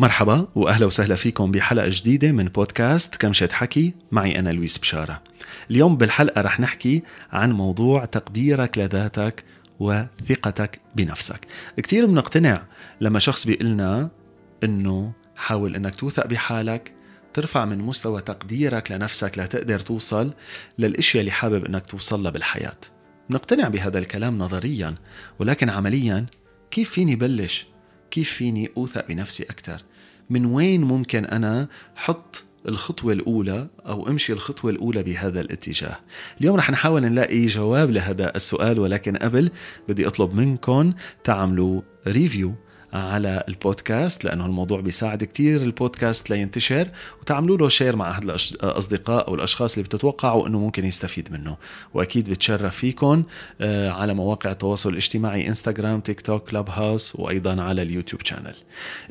مرحبا 0.00 0.48
وأهلا 0.54 0.86
وسهلا 0.86 1.14
فيكم 1.14 1.50
بحلقة 1.50 1.88
جديدة 1.88 2.32
من 2.32 2.44
بودكاست 2.44 3.16
كمشة 3.16 3.48
حكي 3.52 3.94
معي 4.12 4.38
أنا 4.38 4.50
لويس 4.50 4.78
بشارة. 4.78 5.22
اليوم 5.70 5.96
بالحلقة 5.96 6.40
رح 6.40 6.60
نحكي 6.60 7.02
عن 7.32 7.52
موضوع 7.52 8.04
تقديرك 8.04 8.78
لذاتك 8.78 9.44
وثقتك 9.80 10.80
بنفسك. 10.96 11.46
كثير 11.76 12.06
بنقتنع 12.06 12.62
لما 13.00 13.18
شخص 13.18 13.46
بيقلنا 13.46 14.10
إنه 14.64 15.12
حاول 15.36 15.76
إنك 15.76 15.94
توثق 15.94 16.26
بحالك 16.26 16.92
ترفع 17.34 17.64
من 17.64 17.78
مستوى 17.78 18.22
تقديرك 18.22 18.92
لنفسك 18.92 19.38
لتقدر 19.38 19.78
توصل 19.78 20.32
للإشياء 20.78 21.20
اللي 21.20 21.32
حابب 21.32 21.64
إنك 21.64 21.86
توصل 21.86 22.22
لها 22.22 22.30
بالحياة. 22.30 22.78
نقتنع 23.30 23.68
بهذا 23.68 23.98
الكلام 23.98 24.38
نظريا 24.38 24.94
ولكن 25.38 25.70
عمليا 25.70 26.26
كيف 26.70 26.90
فيني 26.90 27.16
بلش 27.16 27.66
كيف 28.10 28.32
فيني 28.32 28.70
أوثق 28.76 29.08
بنفسي 29.08 29.42
أكثر 29.42 29.82
من 30.30 30.46
وين 30.46 30.84
ممكن 30.84 31.24
أنا 31.24 31.68
حط 31.94 32.44
الخطوة 32.68 33.12
الأولى 33.12 33.68
أو 33.86 34.08
أمشي 34.08 34.32
الخطوة 34.32 34.70
الأولى 34.70 35.02
بهذا 35.02 35.40
الاتجاه؟ 35.40 35.96
اليوم 36.40 36.56
رح 36.56 36.70
نحاول 36.70 37.02
نلاقي 37.02 37.46
جواب 37.46 37.90
لهذا 37.90 38.36
السؤال 38.36 38.78
ولكن 38.78 39.16
قبل 39.16 39.50
بدي 39.88 40.06
أطلب 40.06 40.34
منكم 40.34 40.92
تعملوا 41.24 41.82
review 42.06 42.54
على 42.92 43.44
البودكاست 43.48 44.24
لأنه 44.24 44.46
الموضوع 44.46 44.80
بيساعد 44.80 45.24
كتير 45.24 45.62
البودكاست 45.62 46.30
لينتشر. 46.30 46.88
وتعملوا 47.20 47.58
له 47.58 47.68
share 47.68 47.96
مع 47.96 48.10
أحد 48.10 48.24
الأصدقاء 48.24 49.28
أو 49.28 49.34
الأشخاص 49.34 49.76
اللي 49.76 49.88
بتتوقعوا 49.88 50.46
إنه 50.46 50.58
ممكن 50.58 50.84
يستفيد 50.84 51.32
منه. 51.32 51.56
وأكيد 51.94 52.30
بتشرف 52.30 52.76
فيكم 52.76 53.22
آه، 53.60 53.90
على 53.90 54.14
مواقع 54.14 54.50
التواصل 54.50 54.90
الاجتماعي 54.90 55.48
انستغرام 55.48 56.00
تيك 56.00 56.20
توك 56.20 56.50
كلاب 56.50 56.70
هاوس 56.70 57.16
وأيضا 57.16 57.62
على 57.62 57.82
اليوتيوب 57.82 58.22
channel 58.24 58.54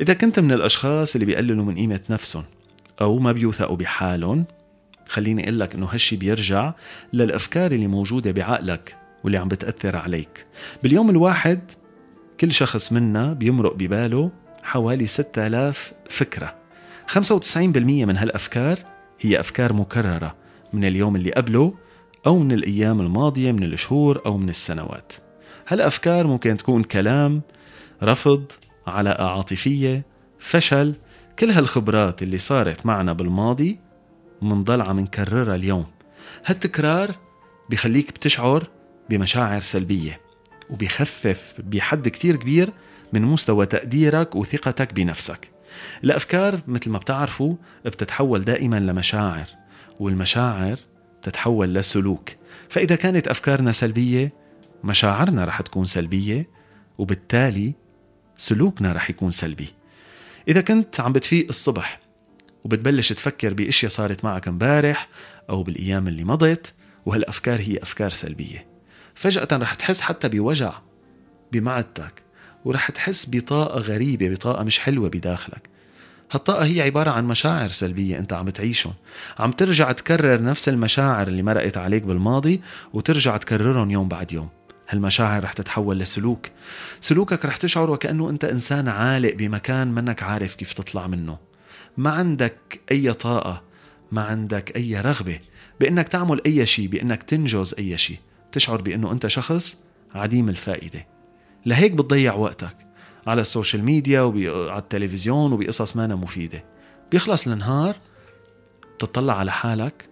إذا 0.01 0.13
كنت 0.13 0.39
من 0.39 0.51
الأشخاص 0.51 1.15
اللي 1.15 1.25
بيقللوا 1.25 1.65
من 1.65 1.75
قيمة 1.75 1.99
نفسهم 2.09 2.43
أو 3.01 3.19
ما 3.19 3.31
بيوثقوا 3.31 3.75
بحالهم 3.75 4.45
خليني 5.07 5.43
أقول 5.43 5.59
لك 5.59 5.75
إنه 5.75 5.85
هالشي 5.85 6.15
بيرجع 6.15 6.73
للأفكار 7.13 7.71
اللي 7.71 7.87
موجودة 7.87 8.31
بعقلك 8.31 8.95
واللي 9.23 9.37
عم 9.37 9.47
بتأثر 9.47 9.95
عليك. 9.95 10.45
باليوم 10.83 11.09
الواحد 11.09 11.59
كل 12.39 12.51
شخص 12.51 12.91
منا 12.91 13.33
بيمرق 13.33 13.73
بباله 13.73 14.31
حوالي 14.63 15.05
6000 15.05 15.93
فكرة. 16.09 16.55
95% 17.07 17.57
من 17.77 18.17
هالأفكار 18.17 18.79
هي 19.19 19.39
أفكار 19.39 19.73
مكررة 19.73 20.35
من 20.73 20.85
اليوم 20.85 21.15
اللي 21.15 21.31
قبله 21.31 21.73
أو 22.27 22.39
من 22.39 22.51
الأيام 22.51 23.01
الماضية 23.01 23.51
من 23.51 23.63
الشهور 23.63 24.21
أو 24.25 24.37
من 24.37 24.49
السنوات. 24.49 25.13
هالأفكار 25.67 26.27
ممكن 26.27 26.57
تكون 26.57 26.83
كلام 26.83 27.41
رفض 28.03 28.51
علاقة 28.87 29.27
عاطفية 29.27 30.05
فشل 30.39 30.95
كل 31.39 31.51
هالخبرات 31.51 32.23
اللي 32.23 32.37
صارت 32.37 32.85
معنا 32.85 33.13
بالماضي 33.13 33.79
منضل 34.41 34.81
عم 34.81 34.99
نكررها 34.99 35.55
اليوم. 35.55 35.85
هالتكرار 36.45 37.15
بخليك 37.69 38.11
بتشعر 38.11 38.67
بمشاعر 39.09 39.61
سلبية. 39.61 40.28
وبيخفف 40.69 41.53
بحد 41.59 42.07
كتير 42.07 42.35
كبير 42.35 42.73
من 43.13 43.21
مستوى 43.21 43.65
تقديرك 43.65 44.35
وثقتك 44.35 44.93
بنفسك. 44.93 45.51
الأفكار 46.03 46.61
مثل 46.67 46.89
ما 46.89 46.97
بتعرفوا 46.97 47.55
بتتحول 47.85 48.45
دائما 48.45 48.79
لمشاعر 48.79 49.47
والمشاعر 49.99 50.79
تتحول 51.21 51.73
لسلوك. 51.73 52.29
فإذا 52.69 52.95
كانت 52.95 53.27
أفكارنا 53.27 53.71
سلبية 53.71 54.33
مشاعرنا 54.83 55.45
رح 55.45 55.61
تكون 55.61 55.85
سلبية 55.85 56.47
وبالتالي 56.97 57.73
سلوكنا 58.37 58.93
رح 58.93 59.09
يكون 59.09 59.31
سلبي. 59.31 59.67
إذا 60.47 60.61
كنت 60.61 60.99
عم 60.99 61.13
بتفيق 61.13 61.47
الصبح 61.49 61.99
وبتبلش 62.63 63.13
تفكر 63.13 63.53
بأشياء 63.53 63.91
صارت 63.91 64.25
معك 64.25 64.47
امبارح 64.47 65.07
أو 65.49 65.63
بالأيام 65.63 66.07
اللي 66.07 66.23
مضت 66.23 66.73
وهالأفكار 67.05 67.59
هي 67.59 67.77
أفكار 67.77 68.09
سلبية. 68.09 68.78
فجأة 69.19 69.47
رح 69.53 69.73
تحس 69.73 70.01
حتى 70.01 70.29
بوجع 70.29 70.73
بمعدتك 71.51 72.23
ورح 72.65 72.91
تحس 72.91 73.29
بطاقة 73.31 73.79
غريبة 73.79 74.29
بطاقة 74.29 74.63
مش 74.63 74.79
حلوة 74.79 75.09
بداخلك. 75.09 75.69
هالطاقة 76.31 76.65
هي 76.65 76.81
عبارة 76.81 77.11
عن 77.11 77.25
مشاعر 77.25 77.69
سلبية 77.69 78.19
أنت 78.19 78.33
عم 78.33 78.49
تعيشهم. 78.49 78.93
عم 79.39 79.51
ترجع 79.51 79.91
تكرر 79.91 80.43
نفس 80.43 80.69
المشاعر 80.69 81.27
اللي 81.27 81.43
مرقت 81.43 81.77
عليك 81.77 82.03
بالماضي 82.03 82.61
وترجع 82.93 83.37
تكررهم 83.37 83.91
يوم 83.91 84.07
بعد 84.07 84.33
يوم. 84.33 84.49
هالمشاعر 84.89 85.43
رح 85.43 85.53
تتحول 85.53 85.99
لسلوك. 85.99 86.47
سلوكك 86.99 87.45
رح 87.45 87.57
تشعر 87.57 87.89
وكأنه 87.89 88.29
أنت 88.29 88.45
إنسان 88.45 88.87
عالق 88.87 89.33
بمكان 89.33 89.87
منك 89.87 90.23
عارف 90.23 90.55
كيف 90.55 90.73
تطلع 90.73 91.07
منه. 91.07 91.37
ما 91.97 92.09
عندك 92.09 92.79
أي 92.91 93.13
طاقة 93.13 93.63
ما 94.11 94.21
عندك 94.21 94.75
أي 94.75 95.01
رغبة 95.01 95.39
بأنك 95.79 96.07
تعمل 96.07 96.41
أي 96.45 96.65
شيء 96.65 96.87
بأنك 96.87 97.23
تنجز 97.23 97.75
أي 97.79 97.97
شيء 97.97 98.19
تشعر 98.51 98.81
بأنه 98.81 99.11
أنت 99.11 99.27
شخص 99.27 99.77
عديم 100.15 100.49
الفائدة. 100.49 101.05
لهيك 101.65 101.91
بتضيع 101.91 102.33
وقتك 102.33 102.75
على 103.27 103.41
السوشيال 103.41 103.83
ميديا 103.83 104.21
وعلى 104.21 104.79
التلفزيون 104.79 105.53
وبقصص 105.53 105.97
مانا 105.97 106.15
مفيدة. 106.15 106.63
بيخلص 107.11 107.47
النهار 107.47 107.95
بتطلع 108.95 109.37
على 109.37 109.51
حالك 109.51 110.09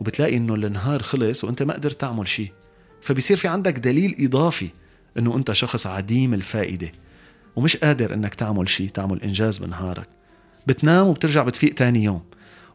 وبتلاقي 0.00 0.36
إنه 0.36 0.54
النهار 0.54 1.02
خلص 1.02 1.44
وأنت 1.44 1.62
ما 1.62 1.74
قدرت 1.74 2.00
تعمل 2.00 2.28
شيء 2.28 2.52
فبصير 3.00 3.36
في 3.36 3.48
عندك 3.48 3.78
دليل 3.78 4.16
إضافي 4.20 4.68
إنه 5.18 5.36
أنت 5.36 5.52
شخص 5.52 5.86
عديم 5.86 6.34
الفائدة 6.34 6.92
ومش 7.56 7.76
قادر 7.76 8.14
إنك 8.14 8.34
تعمل 8.34 8.68
شيء 8.68 8.88
تعمل 8.88 9.22
إنجاز 9.22 9.58
بنهارك. 9.58 10.08
بتنام 10.66 11.06
وبترجع 11.06 11.42
بتفيق 11.42 11.74
تاني 11.74 12.04
يوم 12.04 12.22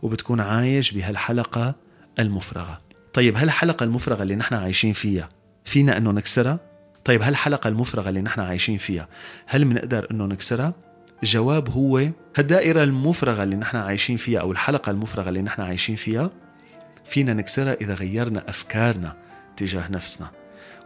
وبتكون 0.01 0.39
عايش 0.39 0.91
بهالحلقة 0.91 1.75
المفرغة. 2.19 2.81
طيب 3.13 3.37
هالحلقة 3.37 3.83
المفرغة 3.83 4.23
اللي 4.23 4.35
نحن 4.35 4.55
عايشين 4.55 4.93
فيها 4.93 5.29
فينا 5.65 5.97
إنه 5.97 6.11
نكسرها؟ 6.11 6.59
طيب 7.05 7.21
هالحلقة 7.21 7.67
المفرغة 7.67 8.09
اللي 8.09 8.21
نحن 8.21 8.41
عايشين 8.41 8.77
فيها 8.77 9.07
هل 9.45 9.65
بنقدر 9.65 10.07
إنه 10.11 10.25
نكسرها؟ 10.25 10.73
الجواب 11.23 11.69
هو 11.69 12.09
هالدائرة 12.35 12.83
المفرغة 12.83 13.43
اللي 13.43 13.55
نحن 13.55 13.77
عايشين 13.77 14.17
فيها 14.17 14.39
أو 14.39 14.51
الحلقة 14.51 14.89
المفرغة 14.89 15.29
اللي 15.29 15.41
نحن 15.41 15.61
عايشين 15.61 15.95
فيها 15.95 16.31
فينا 17.05 17.33
نكسرها 17.33 17.73
إذا 17.73 17.93
غيرنا 17.93 18.49
أفكارنا 18.49 19.15
تجاه 19.57 19.91
نفسنا 19.91 20.31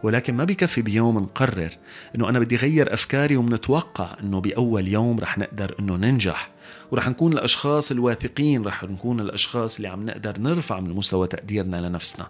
ولكن 0.02 0.34
ما 0.34 0.44
بكفي 0.44 0.82
بيوم 0.82 1.18
نقرر 1.18 1.70
إنه 2.14 2.28
أنا 2.28 2.38
بدي 2.38 2.56
غير 2.56 2.94
أفكاري 2.94 3.36
ومنتوقع 3.36 4.16
إنه 4.22 4.40
بأول 4.40 4.88
يوم 4.88 5.20
رح 5.20 5.38
نقدر 5.38 5.74
إنه 5.80 5.96
ننجح 5.96 6.50
ورح 6.90 7.08
نكون 7.08 7.32
الأشخاص 7.32 7.90
الواثقين 7.90 8.64
رح 8.64 8.84
نكون 8.84 9.20
الأشخاص 9.20 9.76
اللي 9.76 9.88
عم 9.88 10.06
نقدر 10.06 10.40
نرفع 10.40 10.80
من 10.80 10.90
مستوى 10.90 11.28
تقديرنا 11.28 11.76
لنفسنا. 11.76 12.26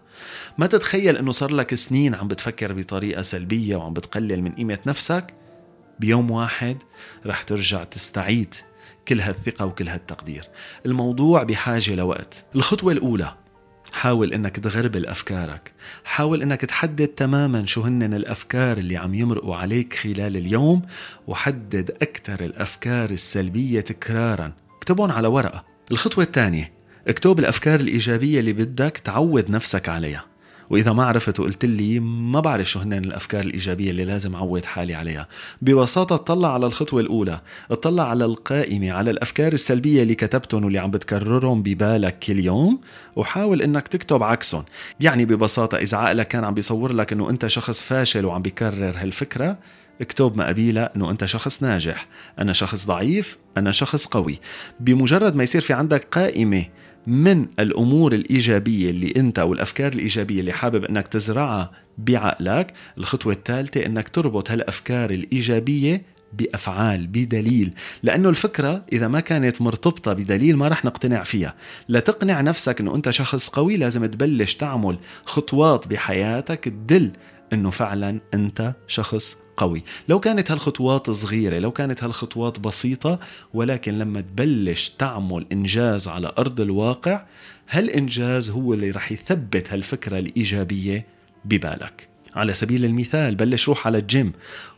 ما 0.58 0.66
تتخيل 0.66 1.16
إنه 1.16 1.32
صار 1.32 1.50
لك 1.50 1.74
سنين 1.74 2.14
عم 2.14 2.28
بتفكر 2.28 2.72
بطريقة 2.72 3.22
سلبية 3.22 3.76
وعم 3.76 3.92
بتقلل 3.92 4.42
من 4.42 4.52
قيمة 4.52 4.78
نفسك؟ 4.86 5.34
بيوم 6.00 6.30
واحد 6.30 6.82
رح 7.26 7.42
ترجع 7.42 7.84
تستعيد 7.84 8.54
كل 9.08 9.20
هالثقة 9.20 9.66
وكل 9.66 9.88
هالتقدير. 9.88 10.48
الموضوع 10.86 11.42
بحاجة 11.42 11.94
لوقت. 11.94 12.44
الخطوة 12.54 12.92
الأولى 12.92 13.34
حاول 13.92 14.32
إنك 14.32 14.56
تغربل 14.56 15.06
افكارك 15.06 15.72
حاول 16.04 16.42
إنك 16.42 16.60
تحدد 16.60 17.08
تماما 17.08 17.66
شو 17.66 17.80
هن 17.80 18.14
الأفكار 18.14 18.78
اللي 18.78 18.96
عم 18.96 19.14
يمرقوا 19.14 19.56
عليك 19.56 19.94
خلال 19.94 20.36
اليوم 20.36 20.82
وحدد 21.26 21.90
أكثر 22.02 22.44
الأفكار 22.44 23.10
السلبية 23.10 23.80
تكرارا. 23.80 24.52
اكتبهم 24.78 25.12
على 25.12 25.28
ورقة. 25.28 25.64
الخطوة 25.90 26.24
الثانية 26.24 26.72
اكتب 27.08 27.38
الأفكار 27.38 27.80
الإيجابية 27.80 28.40
اللي 28.40 28.52
بدك 28.52 29.00
تعود 29.04 29.50
نفسك 29.50 29.88
عليها. 29.88 30.24
وإذا 30.70 30.92
ما 30.92 31.04
عرفت 31.04 31.40
وقلت 31.40 31.64
لي 31.64 32.00
ما 32.00 32.40
بعرف 32.40 32.70
شو 32.70 32.78
هن 32.78 32.92
الأفكار 32.92 33.44
الإيجابية 33.44 33.90
اللي 33.90 34.04
لازم 34.04 34.34
اعود 34.34 34.64
حالي 34.64 34.94
عليها. 34.94 35.28
ببساطة 35.62 36.14
اطلع 36.14 36.54
على 36.54 36.66
الخطوة 36.66 37.00
الأولى. 37.00 37.40
اطلع 37.70 38.08
على 38.10 38.24
القائمة 38.24 38.92
على 38.92 39.10
الأفكار 39.10 39.52
السلبية 39.52 40.02
اللي 40.02 40.14
كتبتهم 40.14 40.64
واللي 40.64 40.78
عم 40.78 40.90
بتكررهم 40.90 41.62
ببالك 41.62 42.18
كل 42.18 42.44
يوم. 42.44 42.80
وحاول 43.16 43.62
إنك 43.62 43.88
تكتب 43.88 44.22
عكسهم. 44.22 44.64
يعني 45.00 45.24
ببساطة 45.24 45.78
إذا 45.78 45.98
عقلك 45.98 46.28
كان 46.28 46.44
عم 46.44 46.54
بيصور 46.54 46.92
لك 46.92 47.12
إنه 47.12 47.30
أنت 47.30 47.46
شخص 47.46 47.82
فاشل 47.82 48.24
وعم 48.24 48.42
بيكرر 48.42 48.94
هالفكرة 48.96 49.58
اكتب 50.00 50.36
ما 50.36 50.46
قبيلها 50.46 50.90
إنه 50.96 51.10
أنت 51.10 51.24
شخص 51.24 51.62
ناجح. 51.62 52.06
أنا 52.38 52.52
شخص 52.52 52.86
ضعيف 52.86 53.38
أنا 53.56 53.72
شخص 53.72 54.06
قوي. 54.06 54.38
بمجرد 54.80 55.36
ما 55.36 55.42
يصير 55.42 55.60
في 55.60 55.72
عندك 55.72 56.08
قائمة 56.10 56.64
من 57.06 57.46
الأمور 57.58 58.12
الإيجابية 58.12 58.90
اللي 58.90 59.12
أنت 59.16 59.38
أو 59.38 59.52
الأفكار 59.52 59.92
الإيجابية 59.92 60.40
اللي 60.40 60.52
حابب 60.52 60.84
أنك 60.84 61.08
تزرعها 61.08 61.70
بعقلك 61.98 62.72
الخطوة 62.98 63.32
الثالثة 63.32 63.86
أنك 63.86 64.08
تربط 64.08 64.50
هالأفكار 64.50 65.10
الإيجابية 65.10 66.02
بأفعال 66.32 67.06
بدليل. 67.06 67.72
لأنه 68.02 68.28
الفكرة 68.28 68.84
إذا 68.92 69.08
ما 69.08 69.20
كانت 69.20 69.62
مرتبطة 69.62 70.12
بدليل 70.12 70.56
ما 70.56 70.68
رح 70.68 70.84
نقتنع 70.84 71.22
فيها. 71.22 71.54
لتقنع 71.88 72.40
نفسك 72.40 72.80
إنه 72.80 72.94
أنت 72.94 73.10
شخص 73.10 73.48
قوي 73.48 73.76
لازم 73.76 74.06
تبلش 74.06 74.54
تعمل 74.54 74.98
خطوات 75.24 75.88
بحياتك 75.88 76.64
تدل 76.64 77.10
إنه 77.52 77.70
فعلا 77.70 78.20
أنت 78.34 78.74
شخص 78.86 79.36
قوي. 79.56 79.82
لو 80.08 80.20
كانت 80.20 80.50
هالخطوات 80.50 81.10
صغيرة 81.10 81.58
لو 81.58 81.70
كانت 81.70 82.04
هالخطوات 82.04 82.60
بسيطة 82.60 83.18
ولكن 83.54 83.98
لما 83.98 84.20
تبلش 84.20 84.88
تعمل 84.88 85.46
إنجاز 85.52 86.08
على 86.08 86.32
أرض 86.38 86.60
الواقع 86.60 87.22
هالإنجاز 87.70 88.50
هو 88.50 88.74
اللي 88.74 88.90
رح 88.90 89.12
يثبت 89.12 89.72
هالفكرة 89.72 90.18
الإيجابية 90.18 91.06
ببالك. 91.44 92.08
على 92.34 92.52
سبيل 92.52 92.84
المثال 92.84 93.34
بلش 93.34 93.68
روح 93.68 93.86
على 93.86 93.98
الجيم. 93.98 94.32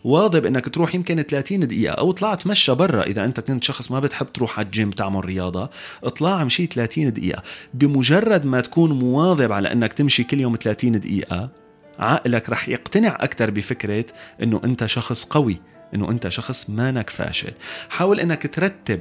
واظب 0.05 0.47
إنك 0.47 0.69
تروح 0.69 0.95
يمكن 0.95 1.23
30 1.23 1.61
دقيقة 1.61 1.95
أو 1.95 2.11
اطلع 2.11 2.35
تمشى 2.35 2.75
برا. 2.75 3.03
إذا 3.03 3.25
أنت 3.25 3.41
كنت 3.41 3.65
شخص 3.65 3.91
ما 3.91 4.01
بتحب 4.01 4.33
تروح 4.33 4.59
على 4.59 4.67
الجيم 4.67 4.91
تعمل 4.91 5.25
رياضة 5.25 5.71
اطلع 6.05 6.43
امشي 6.43 6.67
30 6.67 7.13
دقيقة. 7.13 7.43
بمجرد 7.75 8.47
ما 8.47 8.61
تكون 8.61 8.93
مواظب 8.93 9.53
على 9.53 9.73
إنك 9.73 9.93
تمشي 9.93 10.25
كل 10.25 10.41
يوم 10.41 10.57
30 10.57 11.01
دقيقة 11.01 11.51
عقلك 11.99 12.51
رح 12.51 12.69
يقتنع 12.69 13.17
أكثر 13.21 13.51
بفكرة 13.51 14.05
أنه 14.43 14.61
أنت 14.65 14.87
شخص 14.87 15.25
قوي 15.25 15.61
أنه 15.95 16.11
أنت 16.11 16.29
شخص 16.29 16.71
مانك 16.71 17.11
فاشل. 17.11 17.53
حاول 17.91 18.21
أنك 18.21 18.55
ترتب 18.55 19.01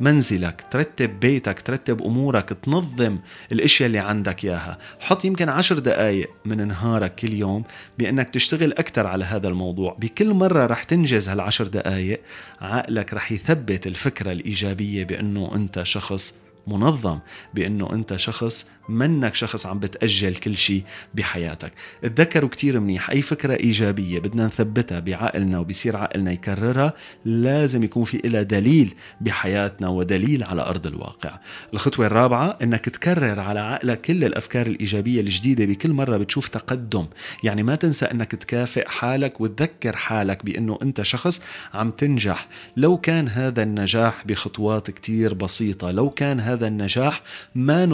منزلك 0.00 0.64
ترتب 0.70 1.20
بيتك 1.20 1.60
ترتب 1.60 2.02
أمورك 2.02 2.56
تنظم 2.62 3.18
الأشياء 3.52 3.86
اللي 3.86 3.98
عندك 3.98 4.44
إياها. 4.44 4.78
حط 5.00 5.24
يمكن 5.24 5.48
عشر 5.48 5.78
دقايق 5.78 6.30
من 6.44 6.68
نهارك 6.68 7.14
كل 7.14 7.32
يوم 7.32 7.64
بأنك 7.98 8.30
تشتغل 8.30 8.72
أكثر 8.72 9.06
على 9.06 9.24
هذا 9.24 9.48
الموضوع. 9.48 9.96
بكل 10.00 10.34
مرة 10.34 10.66
رح 10.66 10.82
تنجز 10.82 11.28
هالعشر 11.28 11.66
دقايق 11.66 12.20
عقلك 12.60 13.14
رح 13.14 13.32
يثبت 13.32 13.86
الفكرة 13.86 14.32
الإيجابية 14.32 15.04
بأنه 15.04 15.54
أنت 15.54 15.82
شخص 15.82 16.47
منظم 16.68 17.18
بأنه 17.54 17.92
أنت 17.92 18.16
شخص 18.16 18.70
منك 18.88 19.34
شخص 19.34 19.66
عم 19.66 19.78
بتأجل 19.78 20.34
كل 20.34 20.56
شيء 20.56 20.82
بحياتك. 21.14 21.72
تذكروا 22.02 22.48
كتير 22.48 22.80
منيح 22.80 23.10
أي 23.10 23.22
فكرة 23.22 23.54
إيجابية 23.54 24.18
بدنا 24.18 24.46
نثبتها 24.46 25.00
بعقلنا 25.00 25.58
وبصير 25.58 25.96
عقلنا 25.96 26.32
يكررها 26.32 26.92
لازم 27.24 27.84
يكون 27.84 28.04
في 28.04 28.20
لها 28.24 28.42
دليل 28.42 28.94
بحياتنا 29.20 29.88
ودليل 29.88 30.44
على 30.44 30.62
أرض 30.62 30.86
الواقع. 30.86 31.38
الخطوة 31.74 32.06
الرابعة 32.06 32.58
إنك 32.62 32.84
تكرر 32.84 33.40
على 33.40 33.60
عقلك 33.60 34.00
كل 34.00 34.24
الأفكار 34.24 34.66
الإيجابية 34.66 35.20
الجديدة 35.20 35.64
بكل 35.64 35.92
مرة 35.92 36.16
بتشوف 36.16 36.48
تقدم. 36.48 37.06
يعني 37.44 37.62
ما 37.62 37.74
تنسى 37.74 38.06
إنك 38.06 38.34
تكافئ 38.34 38.88
حالك 38.88 39.40
وتذكر 39.40 39.96
حالك 39.96 40.44
بأنه 40.44 40.78
أنت 40.82 41.02
شخص 41.02 41.42
عم 41.74 41.90
تنجح. 41.90 42.48
لو 42.76 42.98
كان 42.98 43.28
هذا 43.28 43.62
النجاح 43.62 44.26
بخطوات 44.26 44.90
كتير 44.90 45.34
بسيطة 45.34 45.90
لو 45.90 46.10
كان 46.10 46.40
هذا 46.40 46.57
النجاح 46.66 47.22
ما 47.54 47.86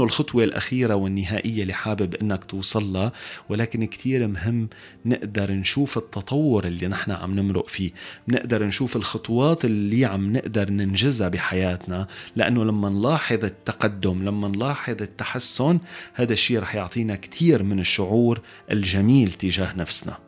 الاخيره 0.44 0.44
الأخيرة 0.44 0.94
والنهائية 0.94 1.62
اللي 1.62 1.72
حابب 1.72 2.14
إنك 2.14 2.44
توصل 2.44 2.92
لها 2.92 3.12
ولكن 3.48 3.84
كتير 3.84 4.26
مهم 4.26 4.68
نقدر 5.04 5.52
نشوف 5.52 5.98
التطور 5.98 6.64
اللي 6.64 6.88
نحن 6.88 7.10
عم 7.10 7.34
نمرق 7.34 7.68
فيه. 7.68 7.92
نقدر 8.28 8.64
نشوف 8.64 8.96
الخطوات 8.96 9.64
اللي 9.64 10.04
عم 10.04 10.32
نقدر 10.32 10.70
ننجزها 10.70 11.28
بحياتنا 11.28 12.06
لأنه 12.36 12.64
لما 12.64 12.88
نلاحظ 12.88 13.44
التقدم 13.44 14.24
لما 14.24 14.48
نلاحظ 14.48 15.02
التحسن 15.02 15.78
هذا 16.14 16.32
الشيء 16.32 16.58
رح 16.58 16.74
يعطينا 16.74 17.16
كتير 17.16 17.62
من 17.62 17.80
الشعور 17.80 18.40
الجميل 18.70 19.32
تجاه 19.32 19.76
نفسنا. 19.76 20.18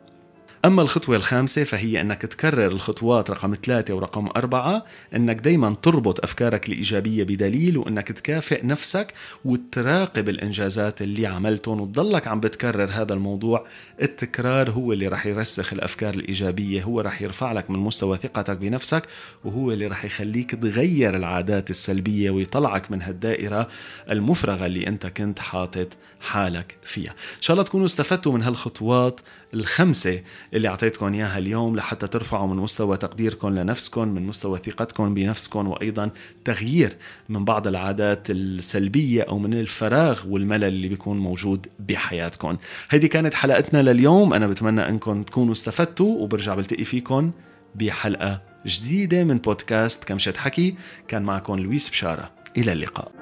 أما 0.65 0.81
الخطوة 0.81 1.15
الخامسة 1.15 1.63
فهي 1.63 2.01
أنك 2.01 2.21
تكرر 2.21 2.67
الخطوات 2.67 3.31
رقم 3.31 3.53
ثلاثة 3.53 3.93
ورقم 3.93 4.27
أربعة 4.35 4.85
أنك 5.15 5.35
دايما 5.35 5.75
تربط 5.81 6.23
أفكارك 6.23 6.69
الإيجابية 6.69 7.23
بدليل 7.23 7.77
وأنك 7.77 8.07
تكافئ 8.07 8.65
نفسك 8.65 9.13
وتراقب 9.45 10.29
الإنجازات 10.29 11.01
اللي 11.01 11.27
عملتهم 11.27 11.81
وتضلك 11.81 12.27
عم 12.27 12.39
بتكرر 12.39 12.89
هذا 12.91 13.13
الموضوع. 13.13 13.67
التكرار 14.01 14.71
هو 14.71 14.93
اللي 14.93 15.07
رح 15.07 15.25
يرسخ 15.25 15.73
الأفكار 15.73 16.13
الإيجابية 16.13 16.83
هو 16.83 17.01
رح 17.01 17.21
يرفع 17.21 17.51
لك 17.51 17.69
من 17.69 17.79
مستوى 17.79 18.17
ثقتك 18.17 18.57
بنفسك 18.57 19.03
وهو 19.43 19.71
اللي 19.71 19.87
رح 19.87 20.05
يخليك 20.05 20.55
تغير 20.55 21.15
العادات 21.15 21.69
السلبية 21.69 22.31
ويطلعك 22.31 22.91
من 22.91 23.01
هالدائرة 23.01 23.67
المفرغة 24.09 24.65
اللي 24.65 24.87
أنت 24.87 25.07
كنت 25.07 25.39
حاطط 25.39 25.87
حالك 26.19 26.77
فيها. 26.83 27.11
إن 27.11 27.41
شاء 27.41 27.53
الله 27.53 27.63
تكونوا 27.63 27.85
استفدتوا 27.85 28.33
من 28.33 28.41
هالخطوات 28.41 29.21
الخمسة 29.53 30.21
اللي 30.53 30.67
أعطيتكم 30.67 31.13
إياها 31.13 31.37
اليوم 31.37 31.75
لحتى 31.75 32.07
ترفعوا 32.07 32.47
من 32.47 32.55
مستوى 32.55 32.97
تقديركم 32.97 33.49
لنفسكم 33.49 34.07
من 34.07 34.27
مستوى 34.27 34.59
ثقتكم 34.65 35.13
بنفسكم 35.13 35.67
وأيضا 35.67 36.09
تغيير 36.45 36.95
من 37.29 37.45
بعض 37.45 37.67
العادات 37.67 38.29
السلبية 38.29 39.21
أو 39.21 39.39
من 39.39 39.53
الفراغ 39.53 40.27
والملل 40.27 40.63
اللي 40.63 40.87
بيكون 40.87 41.17
موجود 41.17 41.67
بحياتكم. 41.79 42.57
هيدي 42.89 43.07
كانت 43.07 43.33
حلقتنا 43.33 43.81
لليوم. 43.81 44.33
أنا 44.33 44.47
بتمنى 44.47 44.89
أنكم 44.89 45.23
تكونوا 45.23 45.53
استفدتوا 45.53 46.21
وبرجع 46.21 46.55
بلتقي 46.55 46.83
فيكم 46.83 47.31
بحلقة 47.75 48.41
جديدة 48.65 49.23
من 49.23 49.37
بودكاست 49.37 50.03
كمشة 50.03 50.33
حكي. 50.37 50.75
كان 51.07 51.23
معكم 51.23 51.59
لويس 51.59 51.89
بشارة. 51.89 52.29
إلى 52.57 52.71
اللقاء. 52.71 53.16